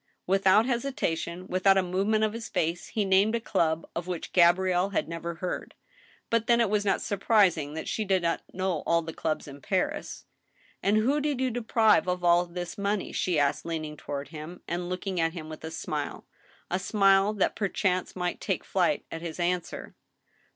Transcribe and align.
Without 0.25 0.65
hesitation, 0.65 1.45
without 1.47 1.77
a 1.77 1.83
movement 1.83 2.23
of 2.23 2.33
his 2.33 2.49
face, 2.49 2.87
he 2.87 3.05
named 3.05 3.35
a 3.35 3.39
club 3.39 3.87
of 3.95 4.07
which 4.07 4.33
Gabrielle 4.33 4.89
had 4.89 5.07
never 5.07 5.35
heard. 5.35 5.75
But 6.31 6.47
then 6.47 6.59
it 6.59 6.71
was 6.71 6.83
not 6.83 7.03
sur 7.03 7.17
prising 7.17 7.75
that 7.75 7.87
she 7.87 8.03
did 8.03 8.23
not 8.23 8.41
know 8.51 8.79
all 8.87 9.03
the 9.03 9.13
clubs 9.13 9.47
in 9.47 9.61
Paris." 9.61 10.25
And 10.81 10.97
who 10.97 11.21
did 11.21 11.39
you 11.39 11.51
deprive 11.51 12.07
of 12.07 12.23
all 12.23 12.47
this 12.47 12.79
money?" 12.79 13.11
she 13.13 13.37
asked, 13.37 13.63
lean 13.63 13.85
ing 13.85 13.95
toward 13.95 14.29
him, 14.29 14.61
and 14.67 14.89
looking 14.89 15.19
at 15.19 15.33
him 15.33 15.49
with 15.49 15.63
a 15.63 15.69
smile— 15.69 16.25
a 16.71 16.79
smile 16.79 17.31
that 17.33 17.55
per 17.55 17.67
chance 17.67 18.15
might 18.15 18.41
take 18.41 18.63
flight 18.65 19.05
at 19.11 19.21
his 19.21 19.39
answer. 19.39 19.93